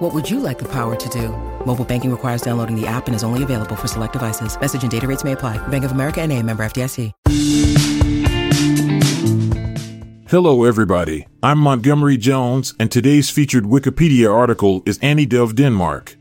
What 0.00 0.14
would 0.14 0.30
you 0.30 0.40
like 0.40 0.58
the 0.58 0.68
power 0.72 0.96
to 0.96 1.08
do? 1.10 1.28
Mobile 1.66 1.84
banking 1.84 2.10
requires 2.10 2.40
downloading 2.40 2.74
the 2.74 2.86
app 2.86 3.06
and 3.06 3.14
is 3.14 3.22
only 3.22 3.42
available 3.42 3.76
for 3.76 3.86
select 3.86 4.14
devices. 4.14 4.58
Message 4.58 4.80
and 4.80 4.90
data 4.90 5.06
rates 5.06 5.24
may 5.24 5.32
apply. 5.32 5.58
Bank 5.68 5.84
of 5.84 5.92
America 5.92 6.22
and 6.22 6.32
a 6.32 6.42
member 6.42 6.62
FDIC. 6.62 7.12
Hello, 10.26 10.64
everybody. 10.64 11.28
I'm 11.42 11.58
Montgomery 11.58 12.16
Jones, 12.16 12.72
and 12.80 12.90
today's 12.90 13.28
featured 13.28 13.64
Wikipedia 13.64 14.34
article 14.34 14.82
is 14.86 14.98
Annie 15.02 15.26
Dove 15.26 15.54
Denmark. 15.54 16.16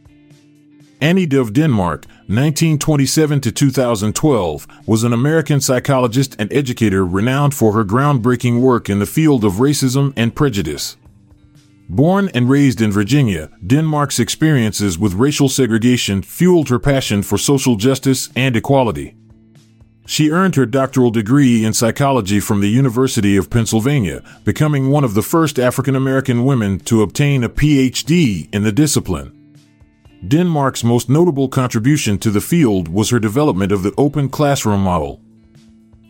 Annie 1.00 1.26
Dove 1.26 1.54
Denmark, 1.54 2.06
1927 2.28 3.40
to 3.40 3.52
2012, 3.54 4.68
was 4.88 5.06
an 5.06 5.14
American 5.14 5.62
psychologist 5.62 6.36
and 6.38 6.52
educator 6.52 7.06
renowned 7.06 7.54
for 7.54 7.72
her 7.72 7.86
groundbreaking 7.86 8.60
work 8.60 8.90
in 8.90 9.00
the 9.00 9.06
field 9.06 9.46
of 9.46 9.54
racism 9.54 10.12
and 10.18 10.36
prejudice. 10.36 10.98
Born 11.92 12.30
and 12.36 12.48
raised 12.48 12.82
in 12.82 12.92
Virginia, 12.92 13.50
Denmark's 13.66 14.20
experiences 14.20 15.00
with 15.00 15.16
racial 15.16 15.50
segregation 15.50 16.22
fueled 16.22 16.70
her 16.70 16.78
passion 16.78 17.24
for 17.24 17.40
social 17.40 17.78
justice 17.78 18.30
and 18.36 18.56
equality. 18.56 19.16
She 20.06 20.30
earned 20.30 20.56
her 20.56 20.68
doctoral 20.68 21.10
degree 21.10 21.66
in 21.66 21.74
psychology 21.74 22.40
from 22.40 22.62
the 22.62 22.70
University 22.70 23.38
of 23.38 23.50
Pennsylvania, 23.50 24.24
becoming 24.44 24.92
one 24.92 25.04
of 25.04 25.16
the 25.16 25.24
first 25.24 25.58
African 25.58 25.96
American 25.96 26.46
women 26.46 26.78
to 26.82 27.02
obtain 27.02 27.44
a 27.44 27.50
PhD 27.50 28.54
in 28.54 28.62
the 28.62 28.72
discipline. 28.72 29.58
Denmark's 30.28 30.84
most 30.84 31.10
notable 31.10 31.48
contribution 31.48 32.20
to 32.20 32.30
the 32.30 32.42
field 32.42 32.88
was 32.88 33.10
her 33.10 33.20
development 33.20 33.72
of 33.72 33.82
the 33.82 33.96
open 33.98 34.30
classroom 34.30 34.84
model. 34.84 35.22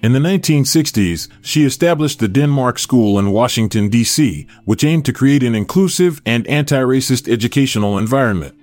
In 0.02 0.14
the 0.14 0.19
1960s, 0.19 1.28
she 1.42 1.66
established 1.66 2.19
the 2.19 2.30
Denmark 2.30 2.80
School 2.80 3.19
in 3.19 3.31
Washington, 3.31 3.89
D.C., 3.89 4.47
which 4.64 4.86
aimed 4.86 5.03
to 5.06 5.11
create 5.11 5.44
an 5.44 5.56
inclusive 5.56 6.22
and 6.25 6.47
anti-racist 6.47 7.30
educational 7.30 7.97
environment. 7.97 8.56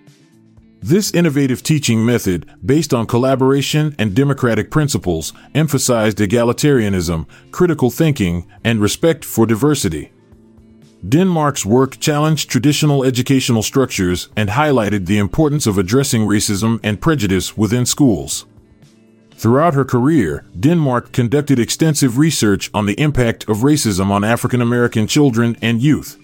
This 0.80 1.12
innovative 1.12 1.62
teaching 1.62 2.06
method, 2.06 2.50
based 2.64 2.94
on 2.94 3.06
collaboration 3.06 3.94
and 3.98 4.14
democratic 4.14 4.70
principles, 4.70 5.34
emphasized 5.54 6.18
egalitarianism, 6.18 7.26
critical 7.50 7.90
thinking, 7.90 8.46
and 8.64 8.80
respect 8.80 9.22
for 9.22 9.44
diversity. 9.44 10.12
Denmark's 11.06 11.66
work 11.66 11.98
challenged 12.00 12.48
traditional 12.48 13.04
educational 13.04 13.62
structures 13.62 14.30
and 14.36 14.48
highlighted 14.48 15.04
the 15.04 15.18
importance 15.18 15.66
of 15.66 15.76
addressing 15.76 16.22
racism 16.22 16.80
and 16.82 16.98
prejudice 16.98 17.58
within 17.58 17.84
schools. 17.84 18.46
Throughout 19.38 19.74
her 19.74 19.84
career, 19.84 20.46
Denmark 20.58 21.12
conducted 21.12 21.58
extensive 21.58 22.16
research 22.16 22.70
on 22.72 22.86
the 22.86 22.98
impact 22.98 23.48
of 23.48 23.58
racism 23.58 24.10
on 24.10 24.24
African 24.24 24.62
American 24.62 25.06
children 25.06 25.56
and 25.60 25.82
youth. 25.82 26.18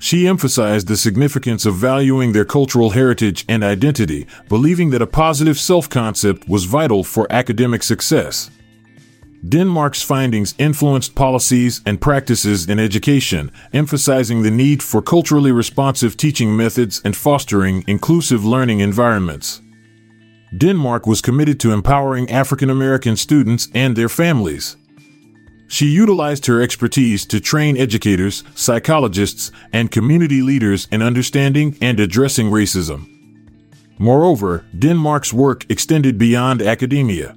She 0.00 0.26
emphasized 0.26 0.88
the 0.88 0.96
significance 0.96 1.64
of 1.64 1.76
valuing 1.76 2.32
their 2.32 2.44
cultural 2.44 2.90
heritage 2.90 3.44
and 3.48 3.62
identity, 3.64 4.26
believing 4.48 4.90
that 4.90 5.02
a 5.02 5.06
positive 5.06 5.58
self 5.58 5.88
concept 5.88 6.48
was 6.48 6.64
vital 6.64 7.04
for 7.04 7.26
academic 7.30 7.82
success. 7.82 8.50
Denmark's 9.48 10.02
findings 10.02 10.54
influenced 10.58 11.14
policies 11.14 11.80
and 11.86 12.00
practices 12.00 12.68
in 12.68 12.80
education, 12.80 13.52
emphasizing 13.72 14.42
the 14.42 14.50
need 14.50 14.82
for 14.82 15.00
culturally 15.00 15.52
responsive 15.52 16.16
teaching 16.16 16.56
methods 16.56 17.00
and 17.04 17.16
fostering 17.16 17.84
inclusive 17.86 18.44
learning 18.44 18.80
environments. 18.80 19.62
Denmark 20.56 21.06
was 21.06 21.20
committed 21.20 21.60
to 21.60 21.72
empowering 21.72 22.30
African 22.30 22.70
American 22.70 23.16
students 23.16 23.68
and 23.74 23.96
their 23.96 24.08
families. 24.08 24.76
She 25.68 25.86
utilized 25.86 26.46
her 26.46 26.62
expertise 26.62 27.26
to 27.26 27.40
train 27.40 27.76
educators, 27.76 28.44
psychologists, 28.54 29.50
and 29.72 29.90
community 29.90 30.40
leaders 30.40 30.86
in 30.92 31.02
understanding 31.02 31.76
and 31.80 31.98
addressing 31.98 32.50
racism. 32.50 33.08
Moreover, 33.98 34.64
Denmark's 34.78 35.32
work 35.32 35.66
extended 35.68 36.18
beyond 36.18 36.62
academia. 36.62 37.36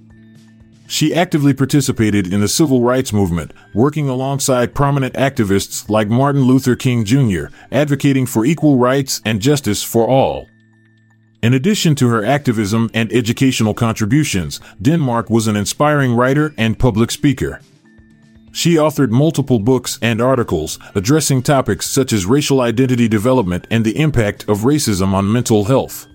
She 0.87 1.13
actively 1.13 1.53
participated 1.53 2.31
in 2.31 2.41
the 2.41 2.47
civil 2.47 2.81
rights 2.81 3.13
movement, 3.13 3.53
working 3.73 4.09
alongside 4.09 4.75
prominent 4.75 5.13
activists 5.13 5.89
like 5.89 6.09
Martin 6.09 6.43
Luther 6.43 6.75
King 6.75 7.05
Jr., 7.05 7.45
advocating 7.71 8.25
for 8.25 8.45
equal 8.45 8.77
rights 8.77 9.21
and 9.23 9.41
justice 9.41 9.83
for 9.83 10.07
all. 10.07 10.47
In 11.41 11.53
addition 11.53 11.95
to 11.95 12.09
her 12.09 12.25
activism 12.25 12.89
and 12.93 13.11
educational 13.13 13.73
contributions, 13.73 14.59
Denmark 14.81 15.29
was 15.29 15.47
an 15.47 15.55
inspiring 15.55 16.13
writer 16.13 16.53
and 16.57 16.77
public 16.77 17.11
speaker. 17.11 17.61
She 18.51 18.75
authored 18.75 19.11
multiple 19.11 19.59
books 19.59 19.97
and 20.01 20.21
articles 20.21 20.79
addressing 20.95 21.43
topics 21.43 21.89
such 21.89 22.11
as 22.11 22.25
racial 22.25 22.59
identity 22.59 23.07
development 23.07 23.67
and 23.71 23.85
the 23.85 23.97
impact 23.97 24.49
of 24.49 24.59
racism 24.59 25.13
on 25.13 25.31
mental 25.31 25.65
health. 25.65 26.07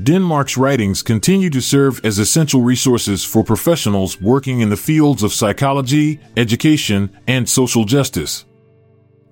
Denmark's 0.00 0.56
writings 0.56 1.02
continue 1.02 1.50
to 1.50 1.60
serve 1.60 2.00
as 2.04 2.20
essential 2.20 2.62
resources 2.62 3.24
for 3.24 3.42
professionals 3.42 4.20
working 4.20 4.60
in 4.60 4.70
the 4.70 4.76
fields 4.76 5.24
of 5.24 5.32
psychology, 5.32 6.20
education, 6.36 7.10
and 7.26 7.48
social 7.48 7.84
justice. 7.84 8.44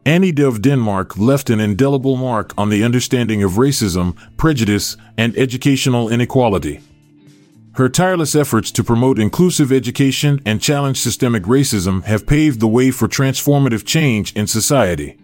Annie 0.07 0.31
Dove 0.31 0.63
Denmark 0.63 1.19
left 1.19 1.51
an 1.51 1.59
indelible 1.59 2.17
mark 2.17 2.55
on 2.57 2.69
the 2.69 2.85
understanding 2.85 3.43
of 3.43 3.55
racism, 3.55 4.17
prejudice, 4.37 4.97
and 5.19 5.37
educational 5.37 6.09
inequality. 6.09 6.81
Her 7.73 7.89
tireless 7.89 8.37
efforts 8.37 8.71
to 8.71 8.85
promote 8.85 9.19
inclusive 9.19 9.73
education 9.73 10.41
and 10.47 10.63
challenge 10.63 11.01
systemic 11.01 11.43
racism 11.43 12.05
have 12.05 12.25
paved 12.25 12.61
the 12.61 12.69
way 12.69 12.93
for 12.93 13.09
transformative 13.09 13.85
change 13.85 14.33
in 14.35 14.47
society. 14.47 15.19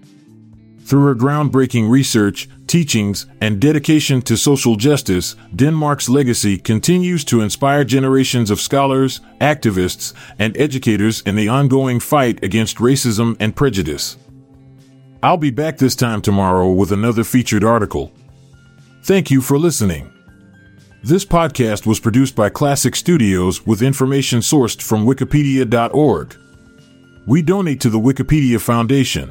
Through 0.80 1.04
her 1.04 1.14
groundbreaking 1.14 1.88
research, 1.88 2.48
teachings, 2.66 3.26
and 3.40 3.60
dedication 3.60 4.20
to 4.22 4.36
social 4.36 4.74
justice, 4.74 5.36
Denmark's 5.54 6.08
legacy 6.08 6.58
continues 6.58 7.24
to 7.26 7.40
inspire 7.40 7.84
generations 7.84 8.50
of 8.50 8.60
scholars, 8.60 9.20
activists, 9.40 10.12
and 10.40 10.56
educators 10.56 11.20
in 11.20 11.36
the 11.36 11.48
ongoing 11.48 12.00
fight 12.00 12.42
against 12.42 12.78
racism 12.78 13.36
and 13.38 13.54
prejudice. 13.54 14.16
I'll 15.24 15.36
be 15.36 15.50
back 15.50 15.78
this 15.78 15.94
time 15.94 16.20
tomorrow 16.20 16.68
with 16.72 16.90
another 16.90 17.22
featured 17.22 17.62
article. 17.62 18.10
Thank 19.04 19.30
you 19.30 19.40
for 19.40 19.56
listening. 19.56 20.12
This 21.04 21.24
podcast 21.24 21.86
was 21.86 22.00
produced 22.00 22.34
by 22.34 22.50
Klassic 22.50 22.96
Studios 22.96 23.64
with 23.64 23.82
information 23.82 24.40
sourced 24.40 24.82
from 24.82 25.06
Wikipedia.org. 25.06 26.36
We 27.24 27.40
donate 27.40 27.80
to 27.82 27.88
the 27.90 28.00
Wikipedia 28.00 28.60
Foundation 28.60 29.30